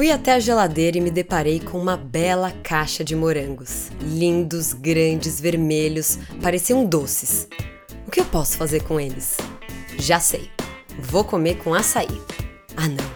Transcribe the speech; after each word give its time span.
Fui 0.00 0.10
até 0.10 0.32
a 0.32 0.40
geladeira 0.40 0.96
e 0.96 1.00
me 1.02 1.10
deparei 1.10 1.60
com 1.60 1.78
uma 1.78 1.94
bela 1.94 2.50
caixa 2.62 3.04
de 3.04 3.14
morangos. 3.14 3.90
Lindos, 4.00 4.72
grandes, 4.72 5.38
vermelhos, 5.38 6.18
pareciam 6.40 6.86
doces. 6.86 7.46
O 8.06 8.10
que 8.10 8.18
eu 8.18 8.24
posso 8.24 8.56
fazer 8.56 8.82
com 8.84 8.98
eles? 8.98 9.36
Já 9.98 10.18
sei. 10.18 10.50
Vou 10.98 11.22
comer 11.22 11.58
com 11.58 11.74
açaí. 11.74 12.18
Ah, 12.78 12.88
não. 12.88 13.10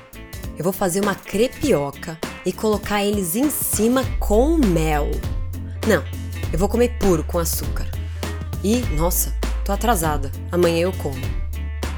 Eu 0.58 0.62
vou 0.62 0.74
fazer 0.74 1.00
uma 1.00 1.14
crepioca 1.14 2.18
e 2.44 2.52
colocar 2.52 3.02
eles 3.02 3.34
em 3.34 3.48
cima 3.48 4.04
com 4.20 4.58
mel. 4.58 5.10
Não, 5.88 6.04
eu 6.52 6.58
vou 6.58 6.68
comer 6.68 6.98
puro 6.98 7.24
com 7.24 7.38
açúcar. 7.38 7.86
E, 8.62 8.80
nossa, 8.94 9.34
tô 9.64 9.72
atrasada. 9.72 10.30
Amanhã 10.52 10.82
eu 10.82 10.92
como. 10.92 11.16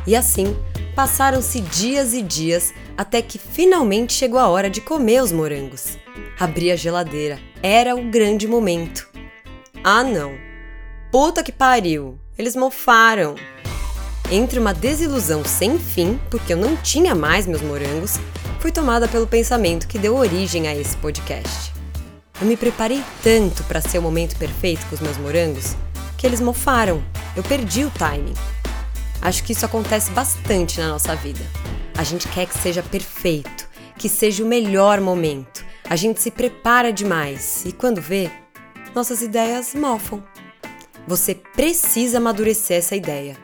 E 0.07 0.14
assim, 0.14 0.57
passaram-se 0.97 1.61
dias 1.61 2.15
e 2.15 2.23
dias 2.23 2.73
até 2.96 3.21
que 3.21 3.39
finalmente 3.39 4.15
chegou 4.15 4.41
a 4.41 4.49
hora 4.49 4.71
de 4.71 4.81
comer 4.81 5.23
os 5.23 5.31
morangos. 5.31 5.99
Abri 6.41 6.73
a 6.73 6.77
geladeira. 6.77 7.39
Era 7.63 7.95
o 7.95 8.11
grande 8.11 8.49
momento. 8.49 9.07
Ah, 9.85 10.03
não. 10.03 10.32
Puta 11.13 11.43
que 11.43 11.53
pariu! 11.53 12.18
Eles 12.39 12.57
mofaram. 12.57 13.35
Entre 14.31 14.59
uma 14.59 14.73
desilusão 14.75 15.45
sem 15.45 15.79
fim, 15.79 16.18
porque 16.31 16.54
eu 16.54 16.57
não 16.57 16.77
tinha 16.77 17.15
mais 17.15 17.46
meus 17.46 17.63
morangos, 17.63 18.18
fui 18.59 18.73
tomada 18.73 19.07
pelo 19.07 19.26
pensamento 19.26 19.87
que 19.87 19.99
deu 19.99 20.17
origem 20.17 20.67
a 20.67 20.75
esse 20.75 20.96
podcast. 20.96 21.73
Eu 22.40 22.46
me 22.46 22.57
preparei 22.57 23.03
tanto 23.23 23.63
para 23.65 23.81
ser 23.81 23.99
o 23.99 24.03
momento 24.03 24.37
perfeito 24.37 24.85
com 24.87 24.95
os 24.95 25.01
meus 25.01 25.17
morangos 25.18 25.76
que 26.17 26.26
eles 26.26 26.40
mofaram. 26.40 27.03
Eu 27.37 27.43
perdi 27.43 27.85
o 27.85 27.90
timing. 27.90 28.35
Acho 29.20 29.43
que 29.44 29.52
isso 29.52 29.66
acontece 29.66 30.11
bastante 30.11 30.80
na 30.80 30.88
nossa 30.88 31.14
vida. 31.16 31.44
A 31.96 32.05
gente 32.05 32.28
quer 32.28 32.47
que 32.47 32.58
seja 32.58 32.83
perfeito, 32.83 33.69
que 33.98 34.08
seja 34.08 34.44
o 34.44 34.47
melhor 34.47 35.00
momento. 35.00 35.64
A 35.89 35.97
gente 35.97 36.20
se 36.20 36.30
prepara 36.30 36.92
demais 36.92 37.64
e 37.64 37.73
quando 37.73 38.00
vê, 38.00 38.31
nossas 38.95 39.23
ideias 39.23 39.75
mofam. 39.75 40.23
Você 41.06 41.34
precisa 41.34 42.19
amadurecer 42.19 42.78
essa 42.78 42.97
ideia. 42.97 43.36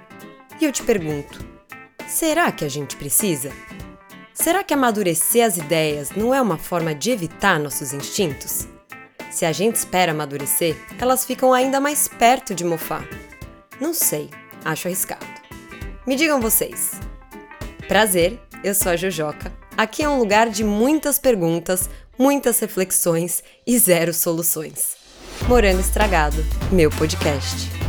E 0.61 0.65
eu 0.65 0.73
te 0.73 0.83
pergunto: 0.83 1.45
será 2.07 2.51
que 2.51 2.65
a 2.65 2.69
gente 2.69 2.97
precisa? 2.97 3.53
Será 4.35 4.65
que 4.65 4.75
amadurecer 4.75 5.47
as 5.47 5.57
ideias 5.57 6.11
não 6.11 6.35
é 6.35 6.41
uma 6.41 6.59
forma 6.59 6.95
de 6.95 7.11
evitar 7.11 7.61
nossos 7.61 7.93
instintos? 7.93 8.67
Se 9.31 9.45
a 9.47 9.53
gente 9.53 9.77
espera 9.77 10.13
amadurecer, 10.13 10.77
elas 10.99 11.25
ficam 11.25 11.55
ainda 11.55 11.81
mais 11.81 12.09
perto 12.09 12.55
de 12.55 12.65
mofar. 12.65 13.07
Não 13.81 13.95
sei, 13.95 14.31
acho 14.65 14.89
arriscado. 14.89 15.32
Me 16.07 16.17
digam 16.17 16.41
vocês. 16.41 16.93
Prazer, 17.87 18.41
eu 18.65 18.75
sou 18.75 18.91
a 18.91 18.97
Jojoca. 18.97 19.53
Aqui 19.77 20.03
é 20.03 20.09
um 20.09 20.19
lugar 20.19 20.51
de 20.51 20.65
muitas 20.65 21.19
perguntas, 21.19 21.89
muitas 22.19 22.59
reflexões 22.59 23.43
e 23.67 23.79
zero 23.79 24.13
soluções. 24.13 24.97
Morango 25.49 25.81
Estragado, 25.81 26.45
meu 26.73 26.91
podcast. 26.91 27.82